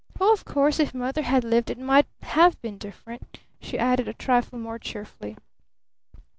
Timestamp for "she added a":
3.59-4.15